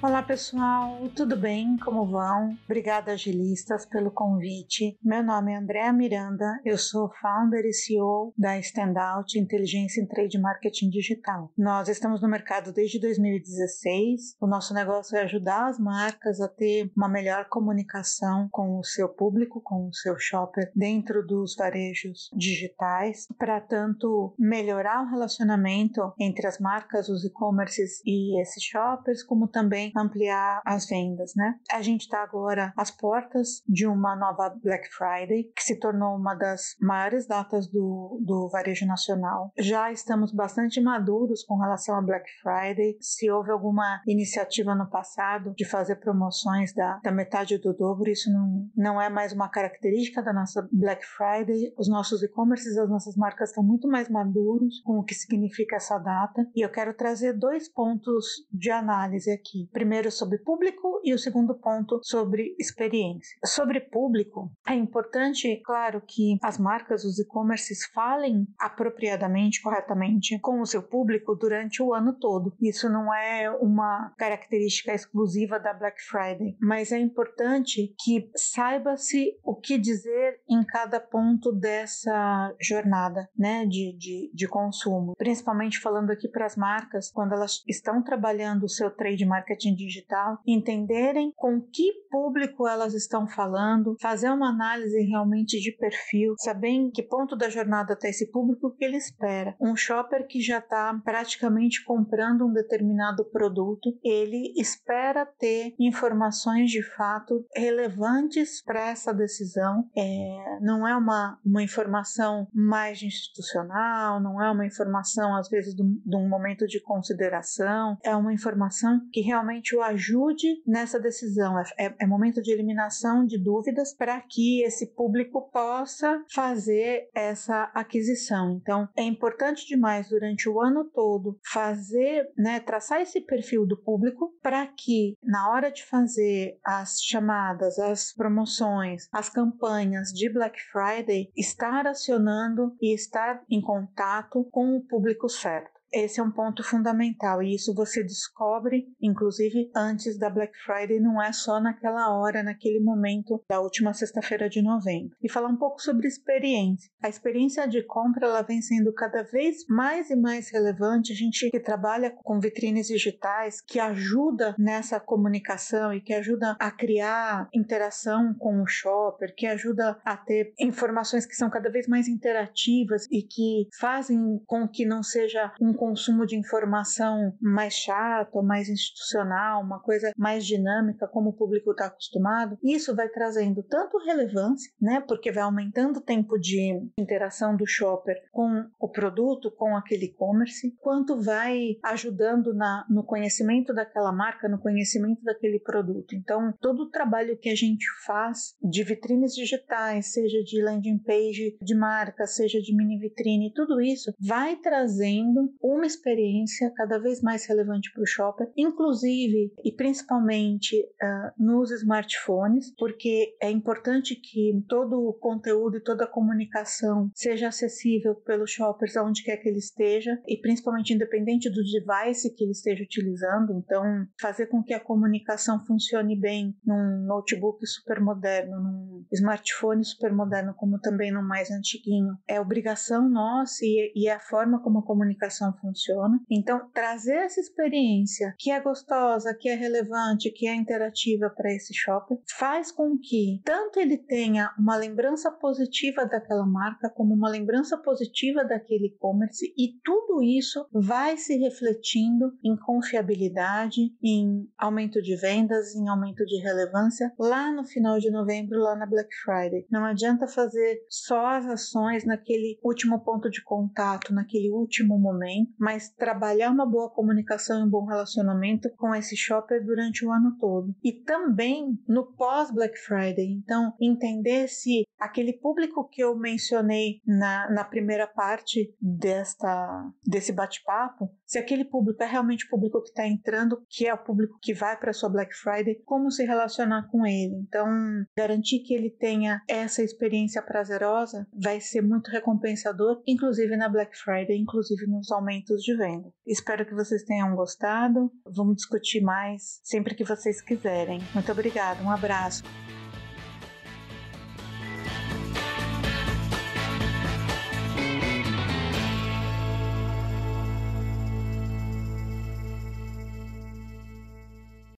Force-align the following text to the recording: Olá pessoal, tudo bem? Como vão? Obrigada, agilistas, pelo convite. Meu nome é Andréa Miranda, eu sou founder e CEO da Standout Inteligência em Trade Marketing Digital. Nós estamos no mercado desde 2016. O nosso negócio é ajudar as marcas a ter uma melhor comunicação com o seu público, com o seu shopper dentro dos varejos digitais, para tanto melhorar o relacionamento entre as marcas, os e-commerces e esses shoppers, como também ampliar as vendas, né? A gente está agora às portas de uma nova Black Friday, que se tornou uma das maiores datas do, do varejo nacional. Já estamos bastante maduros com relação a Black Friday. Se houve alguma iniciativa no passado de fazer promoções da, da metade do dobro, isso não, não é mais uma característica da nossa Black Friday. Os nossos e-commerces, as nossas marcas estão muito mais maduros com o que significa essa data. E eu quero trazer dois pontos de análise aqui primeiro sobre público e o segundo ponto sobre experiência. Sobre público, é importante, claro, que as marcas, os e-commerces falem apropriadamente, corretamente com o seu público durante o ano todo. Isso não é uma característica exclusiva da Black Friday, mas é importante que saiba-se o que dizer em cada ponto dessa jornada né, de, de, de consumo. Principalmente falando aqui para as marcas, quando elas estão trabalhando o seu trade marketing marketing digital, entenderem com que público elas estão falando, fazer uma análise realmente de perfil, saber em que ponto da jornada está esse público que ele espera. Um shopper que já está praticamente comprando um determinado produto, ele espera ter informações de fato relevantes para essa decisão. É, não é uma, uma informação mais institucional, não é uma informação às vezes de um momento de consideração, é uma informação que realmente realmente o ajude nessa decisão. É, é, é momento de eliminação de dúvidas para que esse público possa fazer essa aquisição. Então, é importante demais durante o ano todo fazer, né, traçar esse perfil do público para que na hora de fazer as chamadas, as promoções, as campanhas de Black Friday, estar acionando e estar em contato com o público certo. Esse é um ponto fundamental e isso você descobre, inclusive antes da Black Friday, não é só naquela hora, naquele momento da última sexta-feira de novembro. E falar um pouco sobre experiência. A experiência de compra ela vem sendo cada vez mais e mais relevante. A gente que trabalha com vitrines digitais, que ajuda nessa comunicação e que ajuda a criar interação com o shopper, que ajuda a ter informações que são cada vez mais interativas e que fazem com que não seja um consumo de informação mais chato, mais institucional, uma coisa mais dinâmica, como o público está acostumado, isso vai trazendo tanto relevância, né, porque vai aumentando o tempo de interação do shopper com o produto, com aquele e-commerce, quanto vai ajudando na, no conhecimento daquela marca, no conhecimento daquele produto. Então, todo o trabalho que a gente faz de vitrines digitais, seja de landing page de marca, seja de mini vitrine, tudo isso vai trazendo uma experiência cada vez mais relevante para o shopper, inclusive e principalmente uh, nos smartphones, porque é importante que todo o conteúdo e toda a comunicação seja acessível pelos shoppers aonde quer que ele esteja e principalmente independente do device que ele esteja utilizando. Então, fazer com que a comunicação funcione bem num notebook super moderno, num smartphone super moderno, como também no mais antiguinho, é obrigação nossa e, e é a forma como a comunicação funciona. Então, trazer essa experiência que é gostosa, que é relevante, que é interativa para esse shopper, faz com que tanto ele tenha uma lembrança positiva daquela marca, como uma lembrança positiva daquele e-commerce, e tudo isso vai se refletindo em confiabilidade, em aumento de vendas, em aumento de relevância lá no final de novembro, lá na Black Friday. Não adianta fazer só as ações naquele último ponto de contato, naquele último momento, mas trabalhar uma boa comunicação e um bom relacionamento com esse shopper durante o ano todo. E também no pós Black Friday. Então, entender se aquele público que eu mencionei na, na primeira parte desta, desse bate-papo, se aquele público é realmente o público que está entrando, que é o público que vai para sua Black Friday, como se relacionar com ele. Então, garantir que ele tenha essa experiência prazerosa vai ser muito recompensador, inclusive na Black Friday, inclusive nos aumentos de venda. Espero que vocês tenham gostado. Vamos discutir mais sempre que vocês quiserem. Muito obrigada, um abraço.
Olá 0.00 0.22
pessoal, 0.22 0.96
tudo 1.16 1.36
bem? 1.36 1.76
Como 1.78 2.06
vão? 2.06 2.56
Obrigada, 2.66 3.10
agilistas, 3.10 3.84
pelo 3.84 4.12
convite. 4.12 4.96
Meu 5.02 5.24
nome 5.24 5.52
é 5.52 5.56
Andréa 5.56 5.92
Miranda, 5.92 6.60
eu 6.64 6.78
sou 6.78 7.10
founder 7.20 7.64
e 7.66 7.72
CEO 7.72 8.32
da 8.38 8.56
Standout 8.60 9.36
Inteligência 9.36 10.00
em 10.00 10.06
Trade 10.06 10.38
Marketing 10.38 10.88
Digital. 10.88 11.50
Nós 11.58 11.88
estamos 11.88 12.22
no 12.22 12.28
mercado 12.28 12.72
desde 12.72 13.00
2016. 13.00 14.36
O 14.40 14.46
nosso 14.46 14.72
negócio 14.72 15.18
é 15.18 15.22
ajudar 15.22 15.66
as 15.66 15.80
marcas 15.80 16.40
a 16.40 16.46
ter 16.46 16.92
uma 16.96 17.08
melhor 17.08 17.46
comunicação 17.48 18.48
com 18.52 18.78
o 18.78 18.84
seu 18.84 19.08
público, 19.08 19.60
com 19.60 19.88
o 19.88 19.92
seu 19.92 20.16
shopper 20.16 20.70
dentro 20.76 21.26
dos 21.26 21.56
varejos 21.56 22.30
digitais, 22.36 23.26
para 23.36 23.60
tanto 23.60 24.32
melhorar 24.38 25.02
o 25.02 25.10
relacionamento 25.10 26.12
entre 26.20 26.46
as 26.46 26.60
marcas, 26.60 27.08
os 27.08 27.24
e-commerces 27.24 28.00
e 28.06 28.40
esses 28.40 28.62
shoppers, 28.62 29.24
como 29.24 29.48
também 29.48 29.87
ampliar 29.96 30.62
as 30.64 30.86
vendas, 30.86 31.32
né? 31.36 31.54
A 31.70 31.82
gente 31.82 32.02
está 32.02 32.22
agora 32.22 32.72
às 32.76 32.90
portas 32.90 33.62
de 33.68 33.86
uma 33.86 34.16
nova 34.16 34.54
Black 34.62 34.88
Friday, 34.88 35.50
que 35.54 35.62
se 35.62 35.78
tornou 35.78 36.16
uma 36.16 36.34
das 36.34 36.76
maiores 36.80 37.26
datas 37.26 37.68
do, 37.68 38.20
do 38.24 38.48
varejo 38.48 38.86
nacional. 38.86 39.52
Já 39.58 39.90
estamos 39.92 40.32
bastante 40.32 40.80
maduros 40.80 41.44
com 41.44 41.58
relação 41.58 41.96
a 41.96 42.02
Black 42.02 42.28
Friday. 42.42 42.96
Se 43.00 43.30
houve 43.30 43.50
alguma 43.50 44.00
iniciativa 44.06 44.74
no 44.74 44.88
passado 44.88 45.52
de 45.56 45.64
fazer 45.64 45.96
promoções 45.96 46.74
da, 46.74 46.98
da 47.02 47.12
metade 47.12 47.58
do 47.58 47.72
dobro, 47.72 48.10
isso 48.10 48.30
não, 48.32 48.68
não 48.76 49.00
é 49.00 49.08
mais 49.08 49.32
uma 49.32 49.48
característica 49.48 50.22
da 50.22 50.32
nossa 50.32 50.68
Black 50.72 51.04
Friday. 51.04 51.72
Os 51.78 51.88
nossos 51.88 52.22
e-commerces, 52.22 52.76
as 52.76 52.88
nossas 52.88 53.16
marcas 53.16 53.50
estão 53.50 53.62
muito 53.64 53.88
mais 53.88 54.08
maduros 54.08 54.80
com 54.84 54.98
o 54.98 55.04
que 55.04 55.14
significa 55.14 55.76
essa 55.76 55.98
data. 55.98 56.46
E 56.54 56.64
eu 56.64 56.70
quero 56.70 56.94
trazer 56.94 57.32
dois 57.32 57.68
pontos 57.68 58.26
de 58.52 58.70
análise 58.70 59.30
aqui 59.30 59.68
primeiro 59.78 60.10
sobre 60.10 60.38
público 60.38 61.00
e 61.04 61.14
o 61.14 61.18
segundo 61.18 61.54
ponto 61.54 62.00
sobre 62.02 62.56
experiência. 62.58 63.38
Sobre 63.44 63.78
público, 63.78 64.50
é 64.66 64.74
importante, 64.74 65.62
claro, 65.64 66.02
que 66.04 66.36
as 66.42 66.58
marcas, 66.58 67.04
os 67.04 67.20
e-commerces 67.20 67.86
falem 67.94 68.44
apropriadamente, 68.58 69.62
corretamente 69.62 70.36
com 70.40 70.60
o 70.60 70.66
seu 70.66 70.82
público 70.82 71.36
durante 71.36 71.80
o 71.80 71.94
ano 71.94 72.12
todo. 72.12 72.52
Isso 72.60 72.90
não 72.90 73.14
é 73.14 73.48
uma 73.60 74.12
característica 74.18 74.92
exclusiva 74.92 75.60
da 75.60 75.72
Black 75.72 76.02
Friday, 76.02 76.56
mas 76.60 76.90
é 76.90 76.98
importante 76.98 77.94
que 78.02 78.28
saiba-se 78.34 79.38
o 79.44 79.54
que 79.54 79.78
dizer 79.78 80.40
em 80.50 80.64
cada 80.64 80.98
ponto 80.98 81.52
dessa 81.52 82.52
jornada 82.60 83.28
né, 83.38 83.64
de, 83.64 83.96
de, 83.96 84.28
de 84.34 84.48
consumo. 84.48 85.14
Principalmente 85.16 85.78
falando 85.78 86.10
aqui 86.10 86.26
para 86.26 86.46
as 86.46 86.56
marcas, 86.56 87.12
quando 87.12 87.32
elas 87.32 87.62
estão 87.68 88.02
trabalhando 88.02 88.64
o 88.64 88.68
seu 88.68 88.90
trade 88.90 89.24
marketing 89.24 89.67
marketing 89.68 89.74
digital, 89.74 90.38
entenderem 90.46 91.32
com 91.36 91.60
que 91.60 91.92
público 92.10 92.66
elas 92.66 92.94
estão 92.94 93.26
falando, 93.26 93.96
fazer 94.00 94.30
uma 94.30 94.48
análise 94.48 94.98
realmente 95.02 95.60
de 95.60 95.72
perfil, 95.72 96.34
saber 96.38 96.68
em 96.68 96.90
que 96.90 97.02
ponto 97.02 97.36
da 97.36 97.48
jornada 97.48 97.92
está 97.92 98.08
esse 98.08 98.30
público 98.30 98.74
que 98.76 98.84
ele 98.84 98.96
espera. 98.96 99.54
Um 99.60 99.76
shopper 99.76 100.26
que 100.26 100.40
já 100.40 100.58
está 100.58 100.98
praticamente 101.04 101.84
comprando 101.84 102.46
um 102.46 102.52
determinado 102.52 103.24
produto, 103.30 103.96
ele 104.02 104.52
espera 104.56 105.26
ter 105.26 105.74
informações 105.78 106.70
de 106.70 106.82
fato 106.82 107.44
relevantes 107.54 108.62
para 108.64 108.88
essa 108.88 109.12
decisão. 109.12 109.84
É, 109.96 110.58
não 110.60 110.86
é 110.86 110.96
uma, 110.96 111.38
uma 111.44 111.62
informação 111.62 112.48
mais 112.54 113.02
institucional, 113.02 114.20
não 114.20 114.42
é 114.42 114.50
uma 114.50 114.66
informação 114.66 115.36
às 115.36 115.48
vezes 115.48 115.74
de 115.74 116.16
um 116.16 116.28
momento 116.28 116.66
de 116.66 116.80
consideração, 116.80 117.98
é 118.04 118.14
uma 118.16 118.32
informação 118.32 119.00
que 119.12 119.20
realmente 119.20 119.57
realmente 119.58 119.76
o 119.76 119.82
ajude 119.82 120.62
nessa 120.66 120.98
decisão. 120.98 121.58
É, 121.58 121.64
é, 121.78 121.94
é 122.00 122.06
momento 122.06 122.40
de 122.40 122.50
eliminação 122.50 123.24
de 123.26 123.38
dúvidas 123.38 123.94
para 123.94 124.20
que 124.20 124.62
esse 124.62 124.94
público 124.94 125.50
possa 125.50 126.22
fazer 126.32 127.08
essa 127.14 127.64
aquisição. 127.74 128.52
Então, 128.52 128.88
é 128.96 129.02
importante 129.02 129.66
demais 129.66 130.08
durante 130.08 130.48
o 130.48 130.60
ano 130.60 130.84
todo 130.84 131.38
fazer, 131.52 132.28
né, 132.36 132.60
traçar 132.60 133.00
esse 133.00 133.20
perfil 133.20 133.66
do 133.66 133.76
público 133.76 134.32
para 134.42 134.66
que 134.66 135.14
na 135.22 135.50
hora 135.50 135.70
de 135.70 135.84
fazer 135.84 136.58
as 136.64 137.00
chamadas, 137.02 137.78
as 137.78 138.12
promoções, 138.14 139.08
as 139.12 139.28
campanhas 139.28 140.08
de 140.08 140.32
Black 140.32 140.58
Friday, 140.72 141.30
estar 141.36 141.86
acionando 141.86 142.74
e 142.80 142.94
estar 142.94 143.42
em 143.50 143.60
contato 143.60 144.44
com 144.50 144.76
o 144.76 144.86
público 144.86 145.28
certo. 145.28 145.77
Esse 145.92 146.20
é 146.20 146.22
um 146.22 146.30
ponto 146.30 146.62
fundamental 146.62 147.42
e 147.42 147.54
isso 147.54 147.74
você 147.74 148.02
descobre, 148.02 148.86
inclusive 149.00 149.70
antes 149.74 150.18
da 150.18 150.28
Black 150.28 150.52
Friday, 150.64 151.00
não 151.00 151.22
é 151.22 151.32
só 151.32 151.60
naquela 151.60 152.14
hora, 152.14 152.42
naquele 152.42 152.80
momento 152.80 153.42
da 153.48 153.60
última 153.60 153.94
sexta-feira 153.94 154.48
de 154.48 154.62
novembro. 154.62 155.16
E 155.22 155.30
falar 155.30 155.48
um 155.48 155.56
pouco 155.56 155.80
sobre 155.80 156.06
experiência. 156.06 156.90
A 157.02 157.08
experiência 157.08 157.66
de 157.66 157.82
compra 157.82 158.26
ela 158.26 158.42
vem 158.42 158.60
sendo 158.60 158.92
cada 158.92 159.22
vez 159.22 159.64
mais 159.68 160.10
e 160.10 160.16
mais 160.16 160.50
relevante. 160.50 161.12
A 161.12 161.16
gente 161.16 161.50
que 161.50 161.60
trabalha 161.60 162.10
com 162.10 162.38
vitrines 162.38 162.88
digitais, 162.88 163.60
que 163.60 163.80
ajuda 163.80 164.54
nessa 164.58 165.00
comunicação 165.00 165.92
e 165.94 166.00
que 166.00 166.12
ajuda 166.12 166.56
a 166.60 166.70
criar 166.70 167.48
interação 167.54 168.34
com 168.34 168.62
o 168.62 168.66
shopper, 168.66 169.34
que 169.34 169.46
ajuda 169.46 169.98
a 170.04 170.16
ter 170.16 170.52
informações 170.58 171.24
que 171.24 171.34
são 171.34 171.48
cada 171.48 171.70
vez 171.70 171.86
mais 171.86 172.08
interativas 172.08 173.06
e 173.10 173.22
que 173.22 173.68
fazem 173.78 174.40
com 174.46 174.68
que 174.68 174.84
não 174.84 175.02
seja 175.02 175.52
um 175.60 175.72
consumo 175.78 176.26
de 176.26 176.36
informação 176.36 177.32
mais 177.40 177.72
chato, 177.74 178.42
mais 178.42 178.68
institucional, 178.68 179.62
uma 179.62 179.80
coisa 179.80 180.12
mais 180.18 180.44
dinâmica, 180.44 181.06
como 181.06 181.30
o 181.30 181.32
público 181.32 181.70
está 181.70 181.86
acostumado, 181.86 182.58
isso 182.62 182.94
vai 182.96 183.08
trazendo 183.08 183.62
tanto 183.62 183.96
relevância, 183.98 184.70
né, 184.80 185.02
porque 185.06 185.30
vai 185.30 185.44
aumentando 185.44 185.98
o 185.98 186.02
tempo 186.02 186.36
de 186.36 186.82
interação 186.98 187.56
do 187.56 187.64
shopper 187.66 188.16
com 188.32 188.66
o 188.80 188.88
produto, 188.88 189.52
com 189.56 189.76
aquele 189.76 190.06
e-commerce, 190.06 190.76
quanto 190.80 191.20
vai 191.20 191.76
ajudando 191.84 192.52
na, 192.52 192.84
no 192.90 193.04
conhecimento 193.04 193.72
daquela 193.72 194.12
marca, 194.12 194.48
no 194.48 194.58
conhecimento 194.58 195.22
daquele 195.22 195.60
produto. 195.60 196.14
Então, 196.14 196.52
todo 196.60 196.82
o 196.82 196.90
trabalho 196.90 197.38
que 197.38 197.48
a 197.48 197.54
gente 197.54 197.86
faz 198.04 198.56
de 198.62 198.82
vitrines 198.82 199.32
digitais, 199.32 200.12
seja 200.12 200.42
de 200.42 200.60
landing 200.60 200.98
page 200.98 201.56
de 201.62 201.74
marca, 201.74 202.26
seja 202.26 202.60
de 202.60 202.74
mini 202.74 202.98
vitrine, 202.98 203.52
tudo 203.54 203.80
isso 203.80 204.12
vai 204.18 204.56
trazendo 204.56 205.52
uma 205.74 205.86
experiência 205.86 206.72
cada 206.74 206.98
vez 206.98 207.20
mais 207.20 207.46
relevante 207.46 207.92
para 207.92 208.02
o 208.02 208.06
shopper, 208.06 208.50
inclusive 208.56 209.52
e 209.64 209.72
principalmente 209.72 210.80
uh, 210.80 211.32
nos 211.38 211.70
smartphones, 211.70 212.74
porque 212.76 213.36
é 213.40 213.50
importante 213.50 214.14
que 214.14 214.64
todo 214.68 215.08
o 215.08 215.12
conteúdo 215.12 215.76
e 215.76 215.82
toda 215.82 216.04
a 216.04 216.08
comunicação 216.08 217.10
seja 217.14 217.48
acessível 217.48 218.14
pelos 218.14 218.50
shoppers 218.50 218.96
aonde 218.96 219.22
quer 219.22 219.36
que 219.36 219.48
ele 219.48 219.58
esteja 219.58 220.18
e 220.26 220.36
principalmente 220.36 220.92
independente 220.92 221.50
do 221.50 221.62
device 221.62 222.34
que 222.34 222.44
ele 222.44 222.52
esteja 222.52 222.82
utilizando. 222.82 223.52
Então, 223.52 224.06
fazer 224.20 224.46
com 224.46 224.62
que 224.62 224.74
a 224.74 224.80
comunicação 224.80 225.64
funcione 225.64 226.18
bem 226.18 226.56
num 226.64 227.04
notebook 227.06 227.66
super 227.66 228.00
moderno, 228.00 228.60
num 228.60 229.06
smartphone 229.12 229.84
super 229.84 230.12
moderno, 230.12 230.54
como 230.54 230.78
também 230.80 231.12
no 231.12 231.22
mais 231.22 231.50
antiguinho, 231.50 232.16
é 232.26 232.40
obrigação 232.40 233.08
nossa 233.08 233.64
e, 233.64 233.92
e 233.94 234.08
é 234.08 234.14
a 234.14 234.20
forma 234.20 234.62
como 234.62 234.78
a 234.78 234.86
comunicação 234.86 235.52
funciona. 235.60 236.20
Então, 236.30 236.68
trazer 236.72 237.16
essa 237.16 237.40
experiência 237.40 238.34
que 238.38 238.50
é 238.50 238.60
gostosa, 238.60 239.36
que 239.38 239.48
é 239.48 239.54
relevante, 239.54 240.30
que 240.30 240.46
é 240.46 240.54
interativa 240.54 241.30
para 241.30 241.52
esse 241.52 241.74
shopper, 241.74 242.18
faz 242.38 242.70
com 242.70 242.98
que 242.98 243.40
tanto 243.44 243.78
ele 243.78 243.96
tenha 243.96 244.52
uma 244.58 244.76
lembrança 244.76 245.30
positiva 245.30 246.04
daquela 246.04 246.46
marca, 246.46 246.90
como 246.90 247.14
uma 247.14 247.28
lembrança 247.28 247.76
positiva 247.76 248.44
daquele 248.44 248.86
e-commerce, 248.86 249.52
e 249.56 249.78
tudo 249.84 250.22
isso 250.22 250.66
vai 250.72 251.16
se 251.16 251.36
refletindo 251.36 252.32
em 252.44 252.56
confiabilidade, 252.56 253.92
em 254.02 254.48
aumento 254.56 255.00
de 255.02 255.16
vendas, 255.16 255.74
em 255.74 255.88
aumento 255.88 256.24
de 256.24 256.40
relevância 256.42 257.12
lá 257.18 257.52
no 257.52 257.64
final 257.64 257.98
de 257.98 258.10
novembro, 258.10 258.58
lá 258.58 258.76
na 258.76 258.86
Black 258.86 259.08
Friday. 259.24 259.66
Não 259.70 259.84
adianta 259.84 260.26
fazer 260.26 260.80
só 260.88 261.36
as 261.36 261.46
ações 261.46 262.04
naquele 262.04 262.58
último 262.62 263.00
ponto 263.00 263.30
de 263.30 263.42
contato, 263.42 264.12
naquele 264.12 264.50
último 264.50 264.98
momento, 264.98 265.47
mas 265.58 265.88
trabalhar 265.90 266.50
uma 266.50 266.66
boa 266.66 266.90
comunicação 266.90 267.60
e 267.60 267.64
um 267.64 267.70
bom 267.70 267.84
relacionamento 267.84 268.68
com 268.76 268.94
esse 268.94 269.16
shopper 269.16 269.64
durante 269.64 270.04
o 270.04 270.12
ano 270.12 270.36
todo. 270.38 270.74
E 270.82 270.92
também 270.92 271.78
no 271.86 272.06
pós 272.12 272.50
Black 272.50 272.78
Friday. 272.78 273.32
Então, 273.32 273.72
entender 273.80 274.48
se 274.48 274.84
aquele 274.98 275.32
público 275.32 275.88
que 275.88 276.02
eu 276.02 276.16
mencionei 276.16 277.00
na, 277.06 277.50
na 277.50 277.64
primeira 277.64 278.06
parte 278.06 278.74
desta, 278.80 279.90
desse 280.06 280.32
bate-papo, 280.32 281.10
se 281.28 281.38
aquele 281.38 281.64
público 281.64 282.02
é 282.02 282.06
realmente 282.06 282.46
o 282.46 282.48
público 282.48 282.82
que 282.82 282.88
está 282.88 283.06
entrando, 283.06 283.62
que 283.68 283.86
é 283.86 283.92
o 283.92 284.02
público 284.02 284.38
que 284.40 284.54
vai 284.54 284.78
para 284.78 284.94
sua 284.94 285.10
Black 285.10 285.34
Friday, 285.34 285.74
como 285.84 286.10
se 286.10 286.24
relacionar 286.24 286.88
com 286.90 287.06
ele. 287.06 287.34
Então, 287.46 287.68
garantir 288.16 288.60
que 288.60 288.72
ele 288.72 288.88
tenha 288.88 289.42
essa 289.46 289.82
experiência 289.82 290.40
prazerosa 290.40 291.26
vai 291.34 291.60
ser 291.60 291.82
muito 291.82 292.10
recompensador, 292.10 293.02
inclusive 293.06 293.56
na 293.56 293.68
Black 293.68 293.94
Friday, 293.96 294.38
inclusive 294.38 294.86
nos 294.86 295.12
aumentos 295.12 295.62
de 295.62 295.76
venda. 295.76 296.10
Espero 296.26 296.64
que 296.64 296.74
vocês 296.74 297.04
tenham 297.04 297.36
gostado. 297.36 298.10
Vamos 298.24 298.56
discutir 298.56 299.02
mais 299.02 299.60
sempre 299.62 299.94
que 299.94 300.04
vocês 300.04 300.40
quiserem. 300.40 301.00
Muito 301.12 301.30
obrigada, 301.30 301.82
um 301.82 301.90
abraço. 301.90 302.42